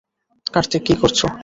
[0.47, 1.25] কার্তিক, কী করছো?